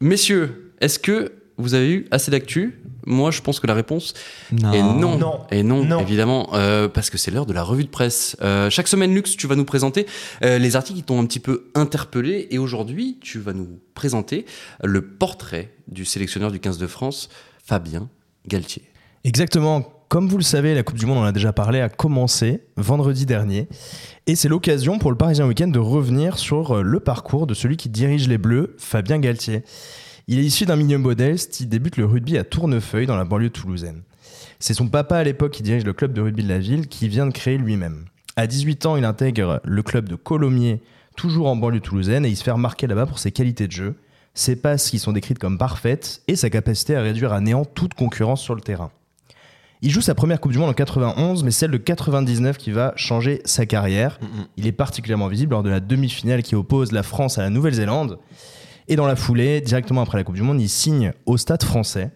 Messieurs, 0.00 0.72
est-ce 0.80 0.98
que 0.98 1.32
vous 1.56 1.74
avez 1.74 1.90
eu 1.92 2.06
assez 2.10 2.30
d'actu? 2.30 2.80
Moi, 3.06 3.30
je 3.30 3.40
pense 3.40 3.58
que 3.58 3.66
la 3.66 3.74
réponse 3.74 4.12
est 4.52 4.56
non. 4.82 5.16
Non. 5.18 5.40
Et 5.50 5.62
non, 5.62 5.82
Non. 5.82 6.00
évidemment, 6.00 6.50
euh, 6.52 6.88
parce 6.88 7.08
que 7.10 7.16
c'est 7.16 7.30
l'heure 7.30 7.46
de 7.46 7.54
la 7.54 7.62
revue 7.62 7.84
de 7.84 7.88
presse. 7.88 8.36
Euh, 8.42 8.68
chaque 8.70 8.86
semaine, 8.86 9.14
Lux, 9.14 9.34
tu 9.36 9.46
vas 9.46 9.56
nous 9.56 9.64
présenter 9.64 10.06
euh, 10.44 10.58
les 10.58 10.76
articles 10.76 10.98
qui 10.98 11.04
t'ont 11.04 11.18
un 11.20 11.24
petit 11.26 11.40
peu 11.40 11.70
interpellé. 11.74 12.48
Et 12.50 12.58
aujourd'hui, 12.58 13.18
tu 13.22 13.38
vas 13.38 13.54
nous 13.54 13.80
présenter 13.94 14.44
le 14.84 15.00
portrait 15.02 15.72
du 15.88 16.04
sélectionneur 16.04 16.52
du 16.52 16.60
15 16.60 16.76
de 16.76 16.86
France, 16.86 17.30
Fabien 17.64 18.10
Galtier. 18.46 18.82
Exactement. 19.24 19.90
Comme 20.08 20.26
vous 20.26 20.38
le 20.38 20.42
savez, 20.42 20.74
la 20.74 20.82
Coupe 20.82 20.96
du 20.96 21.04
Monde, 21.04 21.18
on 21.18 21.20
en 21.20 21.24
a 21.24 21.32
déjà 21.32 21.52
parlé, 21.52 21.82
a 21.82 21.90
commencé 21.90 22.62
vendredi 22.78 23.26
dernier. 23.26 23.68
Et 24.26 24.36
c'est 24.36 24.48
l'occasion 24.48 24.98
pour 24.98 25.10
le 25.10 25.18
Parisien 25.18 25.46
Week-end 25.46 25.68
de 25.68 25.78
revenir 25.78 26.38
sur 26.38 26.78
euh, 26.78 26.82
le 26.82 26.98
parcours 26.98 27.46
de 27.46 27.52
celui 27.52 27.76
qui 27.76 27.90
dirige 27.90 28.26
les 28.26 28.38
Bleus, 28.38 28.74
Fabien 28.78 29.18
Galtier. 29.18 29.64
Il 30.26 30.38
est 30.38 30.44
issu 30.44 30.64
d'un 30.64 30.76
milieu 30.76 30.96
modeste, 30.96 31.60
il 31.60 31.68
débute 31.68 31.98
le 31.98 32.06
rugby 32.06 32.38
à 32.38 32.44
Tournefeuille, 32.44 33.04
dans 33.04 33.18
la 33.18 33.26
banlieue 33.26 33.50
toulousaine. 33.50 34.00
C'est 34.58 34.72
son 34.72 34.88
papa 34.88 35.18
à 35.18 35.24
l'époque 35.24 35.52
qui 35.52 35.62
dirige 35.62 35.84
le 35.84 35.92
club 35.92 36.14
de 36.14 36.22
rugby 36.22 36.42
de 36.42 36.48
la 36.48 36.58
ville, 36.58 36.88
qui 36.88 37.06
vient 37.08 37.26
de 37.26 37.32
créer 37.32 37.58
lui-même. 37.58 38.06
À 38.34 38.46
18 38.46 38.86
ans, 38.86 38.96
il 38.96 39.04
intègre 39.04 39.60
le 39.62 39.82
club 39.82 40.08
de 40.08 40.16
Colomiers, 40.16 40.80
toujours 41.18 41.48
en 41.48 41.56
banlieue 41.56 41.80
toulousaine, 41.80 42.24
et 42.24 42.30
il 42.30 42.36
se 42.36 42.44
fait 42.44 42.50
remarquer 42.50 42.86
là-bas 42.86 43.04
pour 43.04 43.18
ses 43.18 43.30
qualités 43.30 43.66
de 43.66 43.72
jeu, 43.72 43.94
ses 44.32 44.56
passes 44.56 44.88
qui 44.88 45.00
sont 45.00 45.12
décrites 45.12 45.38
comme 45.38 45.58
parfaites, 45.58 46.22
et 46.28 46.36
sa 46.36 46.48
capacité 46.48 46.96
à 46.96 47.02
réduire 47.02 47.34
à 47.34 47.42
néant 47.42 47.66
toute 47.66 47.92
concurrence 47.92 48.40
sur 48.40 48.54
le 48.54 48.62
terrain. 48.62 48.90
Il 49.80 49.90
joue 49.90 50.00
sa 50.00 50.16
première 50.16 50.40
Coupe 50.40 50.50
du 50.50 50.58
Monde 50.58 50.70
en 50.70 50.74
91, 50.74 51.44
mais 51.44 51.52
celle 51.52 51.70
de 51.70 51.76
99 51.76 52.58
qui 52.58 52.72
va 52.72 52.92
changer 52.96 53.40
sa 53.44 53.64
carrière. 53.64 54.18
Il 54.56 54.66
est 54.66 54.72
particulièrement 54.72 55.28
visible 55.28 55.52
lors 55.52 55.62
de 55.62 55.70
la 55.70 55.78
demi-finale 55.78 56.42
qui 56.42 56.56
oppose 56.56 56.90
la 56.90 57.04
France 57.04 57.38
à 57.38 57.42
la 57.42 57.50
Nouvelle-Zélande. 57.50 58.18
Et 58.88 58.96
dans 58.96 59.06
la 59.06 59.14
foulée, 59.14 59.60
directement 59.60 60.02
après 60.02 60.18
la 60.18 60.24
Coupe 60.24 60.34
du 60.34 60.42
Monde, 60.42 60.60
il 60.60 60.68
signe 60.68 61.12
au 61.26 61.36
Stade 61.36 61.62
français, 61.62 62.10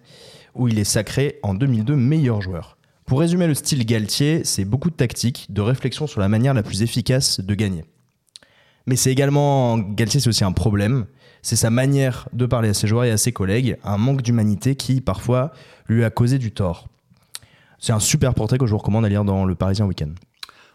où 0.56 0.66
il 0.66 0.76
est 0.80 0.84
sacré 0.84 1.38
en 1.44 1.54
2002 1.54 1.94
meilleur 1.94 2.42
joueur. 2.42 2.78
Pour 3.06 3.20
résumer 3.20 3.46
le 3.46 3.54
style 3.54 3.86
Galtier, 3.86 4.42
c'est 4.42 4.64
beaucoup 4.64 4.90
de 4.90 4.96
tactique, 4.96 5.46
de 5.50 5.60
réflexion 5.60 6.08
sur 6.08 6.20
la 6.20 6.28
manière 6.28 6.54
la 6.54 6.64
plus 6.64 6.82
efficace 6.82 7.38
de 7.38 7.54
gagner. 7.54 7.84
Mais 8.86 8.96
c'est 8.96 9.12
également, 9.12 9.78
Galtier 9.78 10.18
c'est 10.18 10.28
aussi 10.28 10.42
un 10.42 10.52
problème, 10.52 11.06
c'est 11.42 11.56
sa 11.56 11.70
manière 11.70 12.28
de 12.32 12.46
parler 12.46 12.70
à 12.70 12.74
ses 12.74 12.88
joueurs 12.88 13.04
et 13.04 13.12
à 13.12 13.16
ses 13.16 13.30
collègues, 13.30 13.76
un 13.84 13.98
manque 13.98 14.22
d'humanité 14.22 14.74
qui 14.74 15.00
parfois 15.00 15.52
lui 15.86 16.02
a 16.02 16.10
causé 16.10 16.38
du 16.38 16.50
tort. 16.50 16.88
C'est 17.82 17.92
un 17.92 17.98
super 17.98 18.32
portrait 18.32 18.58
que 18.58 18.66
je 18.66 18.70
vous 18.70 18.78
recommande 18.78 19.04
à 19.04 19.08
lire 19.08 19.24
dans 19.24 19.44
le 19.44 19.56
Parisien 19.56 19.86
Week-end. 19.86 20.10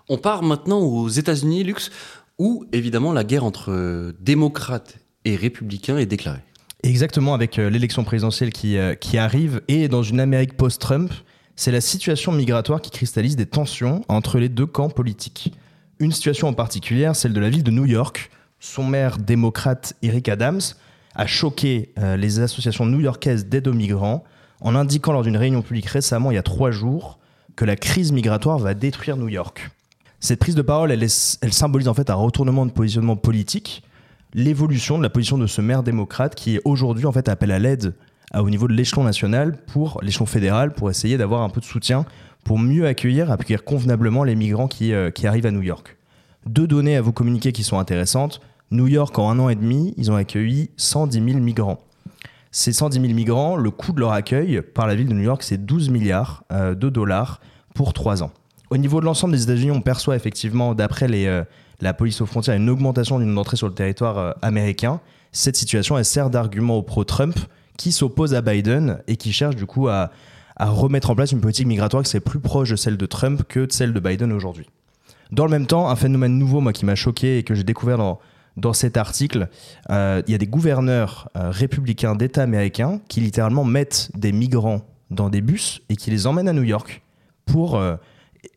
On 0.10 0.18
part 0.18 0.44
maintenant 0.44 0.80
aux 0.80 1.08
États-Unis, 1.08 1.64
Lux, 1.64 1.90
où 2.38 2.66
évidemment 2.74 3.14
la 3.14 3.24
guerre 3.24 3.46
entre 3.46 3.72
euh, 3.72 4.14
démocrates 4.20 5.00
et 5.24 5.38
républicains 5.38 5.98
est 5.98 6.06
déclarée. 6.06 6.42
Exactement, 6.84 7.34
avec 7.34 7.60
euh, 7.60 7.70
l'élection 7.70 8.04
présidentielle 8.04 8.52
qui, 8.52 8.78
euh, 8.78 8.94
qui 8.94 9.18
arrive 9.18 9.62
et 9.70 9.88
dans 9.88 10.04
une 10.04 10.20
Amérique 10.20 10.58
post-Trump, 10.58 11.10
c'est 11.56 11.72
la 11.72 11.80
situation 11.80 12.34
migratoire 12.34 12.82
qui 12.82 12.92
cristallise 12.92 13.38
des 13.38 13.46
tensions 13.46 14.02
entre 14.10 14.38
les 14.38 14.50
deux 14.50 14.66
camps 14.66 14.90
politiques. 14.90 15.54
Une 16.00 16.12
situation 16.12 16.50
en 16.50 16.54
particulier, 16.54 17.10
celle 17.14 17.32
de 17.32 17.40
la 17.40 17.50
ville 17.50 17.64
de 17.64 17.72
New 17.72 17.86
York. 17.86 18.30
Son 18.60 18.84
maire 18.84 19.18
démocrate 19.18 19.94
Eric 20.02 20.28
Adams 20.28 20.60
a 21.16 21.26
choqué 21.26 21.94
les 22.18 22.40
associations 22.42 22.86
new-yorkaises 22.86 23.48
d'aide 23.48 23.68
aux 23.68 23.74
migrants 23.74 24.24
en 24.62 24.76
indiquant 24.76 25.12
lors 25.12 25.24
d'une 25.24 25.38
réunion 25.38 25.62
publique 25.62 25.88
récemment, 25.88 26.32
il 26.32 26.36
y 26.36 26.40
a 26.40 26.44
trois 26.44 26.72
jours, 26.72 27.20
que 27.56 27.66
la 27.66 27.76
crise 27.76 28.12
migratoire 28.12 28.60
va 28.60 28.74
détruire 28.74 29.18
New 29.18 29.28
York. 29.28 29.72
Cette 30.20 30.40
prise 30.40 30.56
de 30.56 30.62
parole, 30.62 30.92
elle, 30.92 31.10
symbolise 31.10 31.88
en 31.88 31.94
fait 31.94 32.10
un 32.10 32.16
retournement 32.16 32.66
de 32.66 32.72
positionnement 32.72 33.16
politique 33.16 33.84
l'évolution 34.34 34.98
de 34.98 35.04
la 35.04 35.10
position 35.10 35.38
de 35.38 35.48
ce 35.48 35.62
maire 35.62 35.84
démocrate 35.84 36.36
qui 36.36 36.60
aujourd'hui 36.66 37.06
en 37.06 37.12
fait 37.12 37.30
appelle 37.30 37.52
à 37.52 37.60
l'aide 37.60 37.96
au 38.36 38.50
niveau 38.50 38.68
de 38.68 38.74
l'échelon 38.74 39.04
national 39.04 39.58
pour 39.68 40.00
l'échelon 40.04 40.26
fédéral 40.26 40.74
pour 40.74 40.90
essayer 40.90 41.18
d'avoir 41.18 41.42
un 41.42 41.50
peu 41.50 41.62
de 41.62 41.66
soutien 41.66 42.06
pour 42.44 42.60
mieux 42.60 42.86
accueillir, 42.86 43.32
accueillir 43.32 43.64
convenablement 43.64 44.24
les 44.24 44.36
migrants 44.36 44.68
qui, 44.68 44.94
euh, 44.94 45.12
qui 45.12 45.28
arrivent 45.28 45.46
à 45.46 45.52
New 45.52 45.62
York. 45.62 45.98
Deux 46.46 46.68
données 46.68 46.98
à 46.98 47.02
vous 47.02 47.14
communiquer 47.14 47.52
qui 47.52 47.64
sont 47.64 47.80
intéressantes. 47.80 48.42
New 48.72 48.88
York, 48.88 49.18
en 49.18 49.30
un 49.30 49.40
an 49.40 49.50
et 49.50 49.56
demi, 49.56 49.94
ils 49.98 50.12
ont 50.12 50.16
accueilli 50.16 50.70
110 50.78 51.24
000 51.24 51.40
migrants. 51.40 51.80
Ces 52.60 52.74
110 52.74 53.02
000 53.02 53.14
migrants, 53.14 53.56
le 53.56 53.70
coût 53.70 53.92
de 53.92 54.00
leur 54.00 54.14
accueil 54.14 54.64
par 54.64 54.88
la 54.88 54.96
ville 54.96 55.08
de 55.08 55.14
New 55.14 55.22
York, 55.22 55.44
c'est 55.44 55.64
12 55.64 55.90
milliards 55.90 56.44
euh, 56.52 56.74
de 56.74 56.90
dollars 56.90 57.40
pour 57.76 57.94
trois 57.94 58.24
ans. 58.24 58.32
Au 58.72 58.78
niveau 58.78 59.00
de 59.00 59.06
l'ensemble 59.06 59.34
des 59.34 59.44
États-Unis, 59.44 59.70
on 59.70 59.82
perçoit 59.82 60.16
effectivement, 60.16 60.74
d'après 60.74 61.06
euh, 61.08 61.44
la 61.82 61.94
police 61.94 62.20
aux 62.20 62.26
frontières, 62.26 62.56
une 62.56 62.68
augmentation 62.72 63.20
d'une 63.20 63.38
entrée 63.38 63.58
sur 63.58 63.68
le 63.68 63.76
territoire 63.76 64.18
euh, 64.18 64.32
américain. 64.42 65.02
Cette 65.32 65.56
situation, 65.56 66.00
elle 66.00 66.06
sert 66.06 66.32
d'argument 66.32 66.78
au 66.78 66.82
pro-Trump 66.82 67.38
qui 67.78 67.92
s'oppose 67.92 68.34
à 68.34 68.42
Biden 68.42 69.04
et 69.06 69.18
qui 69.18 69.34
cherche 69.34 69.56
du 69.56 69.68
coup 69.68 69.88
à, 69.88 70.10
à 70.56 70.68
remettre 70.72 71.12
en 71.12 71.16
place 71.16 71.32
une 71.32 71.42
politique 71.42 71.68
migratoire 71.68 72.02
qui 72.02 72.10
serait 72.10 72.22
plus 72.22 72.40
proche 72.40 72.72
de 72.72 72.76
celle 72.76 72.98
de 72.98 73.06
Trump 73.06 73.44
que 73.48 73.68
de 73.68 73.72
celle 73.72 73.94
de 73.94 74.00
Biden 74.00 74.32
aujourd'hui. 74.32 74.66
Dans 75.32 75.46
le 75.46 75.52
même 75.52 75.68
temps, 75.68 75.92
un 75.92 75.96
phénomène 75.96 76.40
nouveau, 76.40 76.60
moi, 76.60 76.74
qui 76.74 76.86
m'a 76.86 76.96
choqué 76.96 77.38
et 77.38 77.44
que 77.44 77.54
j'ai 77.54 77.64
découvert 77.64 78.00
dans, 78.00 78.20
dans 78.58 78.74
cet 78.74 78.98
article, 78.98 79.50
euh, 79.92 80.22
il 80.28 80.32
y 80.32 80.36
a 80.36 80.38
des 80.40 80.48
gouverneurs 80.48 81.30
euh, 81.38 81.52
républicains 81.52 82.16
d'État 82.16 82.42
américains 82.42 83.00
qui 83.08 83.22
littéralement 83.22 83.64
mettent 83.64 84.12
des 84.16 84.32
migrants 84.32 84.82
dans 85.12 85.30
des 85.30 85.42
bus 85.42 85.82
et 85.90 85.96
qui 85.96 86.10
les 86.10 86.28
emmènent 86.28 86.50
à 86.50 86.54
New 86.54 86.64
York 86.64 87.04
pour 87.46 87.78
euh, 87.78 87.96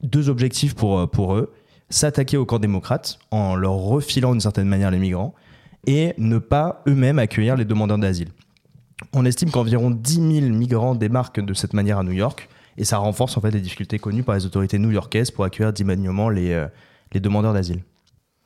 deux 0.03 0.28
objectifs 0.31 0.75
pour, 0.75 1.09
pour 1.11 1.34
eux 1.34 1.53
s'attaquer 1.91 2.38
au 2.38 2.47
camp 2.47 2.59
démocrate 2.59 3.19
en 3.31 3.55
leur 3.55 3.75
refilant 3.75 4.33
d'une 4.33 4.41
certaine 4.41 4.69
manière 4.69 4.91
les 4.91 4.99
migrants 4.99 5.34
et 5.87 6.15
ne 6.19 6.38
pas 6.38 6.82
eux-mêmes 6.88 7.19
accueillir 7.19 7.56
les 7.56 7.65
demandeurs 7.65 7.99
d'asile. 7.99 8.28
On 9.12 9.25
estime 9.25 9.50
qu'environ 9.50 9.91
10 9.91 10.41
000 10.41 10.55
migrants 10.55 10.94
démarquent 10.94 11.41
de 11.41 11.55
cette 11.55 11.75
manière 11.75 11.99
à 11.99 12.05
New 12.05 12.12
York 12.12 12.49
et 12.77 12.84
ça 12.84 12.99
renforce 12.99 13.37
en 13.37 13.41
fait 13.41 13.50
les 13.50 13.61
difficultés 13.61 13.99
connues 13.99 14.22
par 14.22 14.34
les 14.34 14.47
autorités 14.47 14.78
new-yorkaises 14.78 15.31
pour 15.31 15.44
accueillir 15.44 15.72
dignement 15.72 16.28
les, 16.28 16.67
les 17.12 17.21
demandeurs 17.21 17.53
d'asile. 17.53 17.82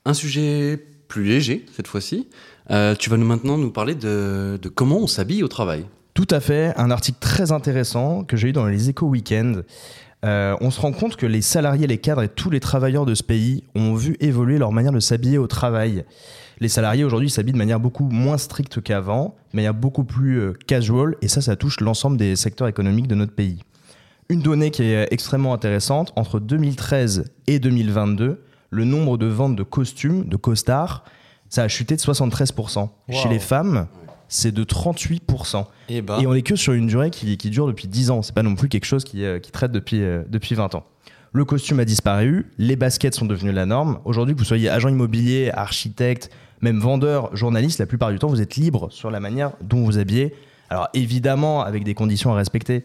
Un 0.07 0.15
sujet 0.15 0.94
plus 1.09 1.25
léger 1.25 1.67
cette 1.75 1.87
fois-ci. 1.87 2.29
Euh, 2.71 2.95
tu 2.95 3.11
vas 3.11 3.17
nous 3.17 3.27
maintenant 3.27 3.59
nous 3.59 3.71
parler 3.71 3.95
de, 3.95 4.59
comment 4.75 4.99
on 4.99 5.07
s'habille 5.07 5.43
au 5.43 5.49
travail. 5.49 5.87
Tout 6.15 6.29
à 6.31 6.41
fait, 6.41 6.73
un 6.77 6.91
article 6.91 7.19
très 7.21 7.53
intéressant 7.53 8.25
que 8.25 8.37
j'ai 8.37 8.49
eu 8.49 8.53
dans 8.53 8.67
les 8.67 8.89
Échos 8.89 9.07
Weekend. 9.07 9.65
Euh, 10.25 10.57
on 10.61 10.71
se 10.71 10.81
rend 10.81 10.93
compte 10.93 11.17
que 11.17 11.27
les 11.27 11.43
salariés, 11.43 11.87
les 11.87 11.99
cadres 11.99 12.23
et 12.23 12.29
tous 12.29 12.49
les 12.51 12.61
travailleurs 12.61 13.05
de 13.05 13.15
ce 13.15 13.23
pays 13.23 13.65
ont 13.75 13.95
vu 13.95 14.17
évoluer 14.21 14.59
leur 14.59 14.73
manière 14.73 14.93
de 14.93 15.01
s'habiller 15.01 15.39
au 15.39 15.47
travail. 15.47 16.05
Les 16.61 16.69
salariés 16.69 17.05
aujourd'hui 17.05 17.31
s'habillent 17.31 17.53
de 17.53 17.59
manière 17.59 17.81
beaucoup 17.81 18.09
moins 18.09 18.39
stricte 18.39 18.81
qu'avant, 18.81 19.37
de 19.53 19.57
manière 19.57 19.75
beaucoup 19.75 20.05
plus 20.05 20.39
euh, 20.39 20.53
casual, 20.67 21.17
et 21.21 21.29
ça, 21.29 21.41
ça 21.41 21.57
touche 21.57 21.81
l'ensemble 21.81 22.17
des 22.17 22.37
secteurs 22.37 22.69
économiques 22.69 23.09
de 23.09 23.17
notre 23.17 23.35
pays. 23.35 23.59
Une 24.31 24.41
donnée 24.41 24.71
qui 24.71 24.85
est 24.85 25.09
extrêmement 25.11 25.53
intéressante, 25.53 26.13
entre 26.17 26.41
2013 26.41 27.25
et 27.47 27.59
2022, 27.59 28.41
le 28.75 28.85
nombre 28.85 29.17
de 29.17 29.27
ventes 29.27 29.57
de 29.57 29.63
costumes, 29.63 30.25
de 30.25 30.37
costards, 30.37 31.05
ça 31.49 31.63
a 31.63 31.69
chuté 31.69 31.95
de 31.95 32.01
73%. 32.01 32.89
Chez 33.11 33.29
les 33.29 33.39
femmes, 33.39 33.87
c'est 34.29 34.53
de 34.53 34.65
38%. 34.65 35.65
Et 35.89 36.03
bah. 36.03 36.19
Et 36.21 36.27
on 36.27 36.35
est 36.35 36.43
que 36.43 36.57
sur 36.57 36.73
une 36.73 36.89
durée 36.89 37.11
qui, 37.11 37.37
qui 37.37 37.51
dure 37.51 37.67
depuis 37.67 37.87
10 37.87 38.11
ans. 38.11 38.23
C'est 38.23 38.35
pas 38.35 38.43
non 38.43 38.57
plus 38.57 38.69
quelque 38.69 38.87
chose 38.87 39.05
qui, 39.05 39.25
euh, 39.25 39.39
qui 39.39 39.53
traite 39.53 39.71
depuis, 39.71 40.03
euh, 40.03 40.25
depuis 40.29 40.57
20 40.57 40.75
ans. 40.75 40.85
Le 41.33 41.45
costume 41.45 41.81
a 41.81 41.85
disparu, 41.85 42.51
les 42.59 42.77
baskets 42.77 43.15
sont 43.15 43.27
devenues 43.27 43.53
la 43.53 43.67
norme. 43.67 44.01
Aujourd'hui, 44.05 44.35
que 44.35 44.41
vous 44.41 44.45
soyez 44.45 44.69
agent 44.69 44.89
immobilier, 44.89 45.51
architecte, 45.53 46.31
même 46.61 46.79
vendeur, 46.79 47.35
journaliste, 47.37 47.79
la 47.79 47.87
plupart 47.87 48.11
du 48.11 48.19
temps, 48.19 48.29
vous 48.29 48.41
êtes 48.41 48.57
libre 48.57 48.89
sur 48.91 49.11
la 49.11 49.21
manière 49.21 49.53
dont 49.61 49.85
vous 49.85 49.99
habillez. 49.99 50.35
Alors 50.71 50.89
évidemment, 50.95 51.63
avec 51.63 51.85
des 51.85 51.95
conditions 51.95 52.33
à 52.33 52.37
respecter 52.37 52.85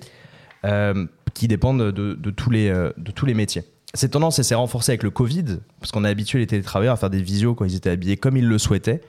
euh, 0.66 1.06
qui 1.34 1.48
dépendent 1.48 1.92
de, 1.92 2.14
de 2.14 2.30
tous 2.32 2.50
les, 2.50 2.70
de 2.70 3.12
tous 3.12 3.26
les 3.26 3.36
métiers. 3.36 3.64
Cette 3.96 4.12
tendance 4.12 4.42
s'est 4.42 4.56
renforcée 4.56 4.92
avec 4.92 5.04
le 5.04 5.10
Covid, 5.10 5.60
parce 5.80 5.92
qu'on 5.92 6.04
a 6.04 6.10
habitué 6.10 6.40
les 6.40 6.48
télétravailleurs 6.48 6.94
à 6.94 6.98
faire 6.98 7.10
des 7.10 7.22
visios 7.22 7.56
quand 7.56 7.66
ils 7.66 7.76
étaient 7.76 7.90
habillés 7.90 8.18
comme 8.18 8.38
ils 8.38 8.48
le 8.48 8.58
souhaitaient, 8.58 9.02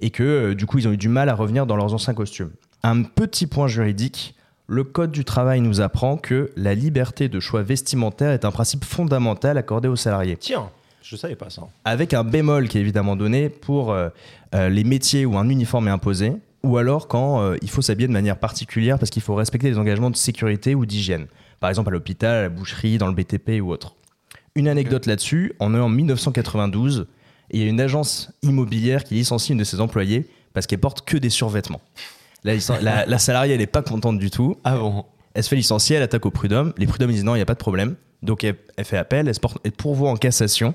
et 0.00 0.10
que 0.10 0.22
euh, 0.22 0.54
du 0.54 0.66
coup 0.66 0.78
ils 0.78 0.88
ont 0.88 0.92
eu 0.92 0.96
du 0.96 1.08
mal 1.08 1.28
à 1.28 1.34
revenir 1.34 1.66
dans 1.66 1.76
leurs 1.76 1.92
anciens 1.92 2.14
costumes. 2.14 2.50
Un 2.82 3.02
petit 3.02 3.46
point 3.46 3.68
juridique, 3.68 4.34
le 4.66 4.84
Code 4.84 5.12
du 5.12 5.24
travail 5.24 5.60
nous 5.60 5.80
apprend 5.82 6.16
que 6.16 6.50
la 6.56 6.74
liberté 6.74 7.28
de 7.28 7.40
choix 7.40 7.62
vestimentaire 7.62 8.30
est 8.30 8.46
un 8.46 8.50
principe 8.50 8.84
fondamental 8.84 9.58
accordé 9.58 9.86
aux 9.86 9.96
salariés 9.96 10.36
Tiens, 10.38 10.70
je 11.02 11.14
savais 11.14 11.36
pas 11.36 11.50
ça. 11.50 11.62
avec 11.84 12.14
un 12.14 12.24
bémol 12.24 12.68
qui 12.68 12.78
est 12.78 12.80
évidemment 12.80 13.16
donné 13.16 13.50
pour 13.50 13.92
euh, 13.92 14.08
euh, 14.54 14.70
les 14.70 14.84
métiers 14.84 15.26
où 15.26 15.36
un 15.36 15.48
uniforme 15.50 15.88
est 15.88 15.92
imposé, 15.92 16.32
ou 16.62 16.78
alors 16.78 17.06
quand 17.06 17.42
euh, 17.42 17.56
il 17.60 17.68
faut 17.68 17.82
s'habiller 17.82 18.08
de 18.08 18.12
manière 18.12 18.38
particulière 18.38 18.98
parce 18.98 19.10
qu'il 19.10 19.22
faut 19.22 19.34
respecter 19.34 19.68
les 19.68 19.78
engagements 19.78 20.10
de 20.10 20.16
sécurité 20.16 20.74
ou 20.74 20.86
d'hygiène. 20.86 21.26
Par 21.60 21.68
exemple 21.68 21.90
à 21.90 21.92
l'hôpital, 21.92 22.34
à 22.36 22.42
la 22.42 22.48
boucherie, 22.48 22.98
dans 22.98 23.08
le 23.08 23.14
BTP 23.14 23.60
ou 23.60 23.70
autre. 23.70 23.94
Une 24.54 24.68
anecdote 24.68 25.06
là-dessus, 25.06 25.54
on 25.60 25.74
est 25.74 25.78
en 25.78 25.88
1992 25.88 27.06
et 27.50 27.58
il 27.58 27.62
y 27.62 27.66
a 27.66 27.68
une 27.70 27.80
agence 27.80 28.30
immobilière 28.42 29.04
qui 29.04 29.14
licencie 29.14 29.52
une 29.52 29.58
de 29.58 29.64
ses 29.64 29.80
employés 29.80 30.28
parce 30.52 30.66
qu'elle 30.66 30.78
porte 30.80 31.02
que 31.06 31.16
des 31.16 31.30
survêtements. 31.30 31.80
La, 32.44 32.54
licen- 32.56 32.80
la- 32.82 33.06
la 33.06 33.18
salariée, 33.18 33.54
elle 33.54 33.60
n'est 33.60 33.66
pas 33.66 33.82
contente 33.82 34.18
du 34.18 34.30
tout. 34.30 34.56
Ah 34.64 34.76
bon? 34.76 35.04
Elle 35.34 35.42
se 35.42 35.48
fait 35.48 35.56
licencier, 35.56 35.96
elle 35.96 36.02
attaque 36.02 36.26
au 36.26 36.30
prud'homme. 36.30 36.74
Les 36.76 36.86
prud'hommes 36.86 37.10
disent 37.10 37.24
non, 37.24 37.34
il 37.34 37.38
n'y 37.38 37.42
a 37.42 37.46
pas 37.46 37.54
de 37.54 37.58
problème. 37.58 37.94
Donc 38.22 38.44
elle, 38.44 38.56
elle 38.76 38.84
fait 38.84 38.98
appel, 38.98 39.26
elle, 39.28 39.34
se 39.34 39.40
porte, 39.40 39.58
elle 39.64 39.72
pourvoit 39.72 40.10
en 40.10 40.16
cassation. 40.16 40.74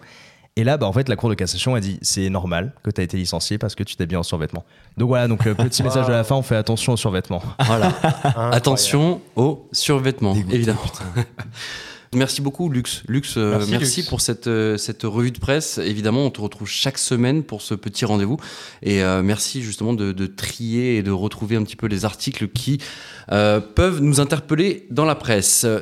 Et 0.55 0.63
là, 0.63 0.77
bah, 0.77 0.87
en 0.87 0.91
fait, 0.93 1.07
la 1.07 1.15
Cour 1.15 1.29
de 1.29 1.35
cassation 1.35 1.75
a 1.75 1.79
dit 1.79 1.99
c'est 2.01 2.29
normal 2.31 2.73
que 2.81 2.89
tu 2.89 2.99
as 2.99 3.03
été 3.03 3.15
licencié 3.17 3.59
parce 3.59 3.75
que 3.75 3.83
tu 3.83 3.95
t'es 3.95 4.07
bien 4.07 4.19
en 4.19 4.23
survêtement. 4.23 4.65
Donc 4.97 5.09
voilà, 5.09 5.27
donc 5.27 5.45
euh, 5.45 5.53
petit 5.53 5.83
message 5.83 6.07
de 6.07 6.11
la 6.11 6.23
fin, 6.23 6.35
on 6.35 6.41
fait 6.41 6.55
attention 6.55 6.93
aux 6.93 6.97
survêtements. 6.97 7.43
Voilà. 7.65 7.93
attention 8.51 9.21
aux 9.35 9.67
survêtements, 9.71 10.33
évidemment. 10.51 10.79
Merci 12.15 12.41
beaucoup, 12.41 12.69
Lux. 12.69 13.03
Lux, 13.07 13.35
euh, 13.37 13.63
merci, 13.69 14.03
pour 14.05 14.21
cette, 14.21 14.47
euh, 14.47 14.77
cette 14.77 15.03
revue 15.03 15.31
de 15.31 15.39
presse. 15.39 15.77
Évidemment, 15.77 16.25
on 16.25 16.29
te 16.29 16.39
retrouve 16.39 16.67
chaque 16.67 16.97
semaine 16.97 17.43
pour 17.43 17.61
ce 17.61 17.73
petit 17.73 18.05
rendez-vous. 18.05 18.37
Et 18.81 19.03
euh, 19.03 19.21
merci 19.21 19.61
justement 19.61 19.93
de, 19.93 20.13
de, 20.13 20.25
trier 20.25 20.97
et 20.97 21.03
de 21.03 21.11
retrouver 21.11 21.57
un 21.57 21.63
petit 21.63 21.75
peu 21.75 21.87
les 21.87 22.05
articles 22.05 22.47
qui 22.47 22.79
peuvent 23.27 23.99
nous 24.01 24.21
interpeller 24.21 24.87
dans 24.89 25.03
la 25.03 25.15
presse. 25.15 25.67